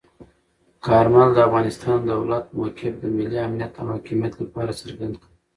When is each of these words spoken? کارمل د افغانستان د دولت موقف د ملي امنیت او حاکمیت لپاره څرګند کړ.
کارمل 0.85 1.27
د 1.33 1.37
افغانستان 1.47 1.97
د 2.01 2.05
دولت 2.13 2.45
موقف 2.57 2.93
د 2.99 3.03
ملي 3.17 3.37
امنیت 3.47 3.73
او 3.81 3.85
حاکمیت 3.93 4.33
لپاره 4.43 4.79
څرګند 4.81 5.13
کړ. 5.21 5.29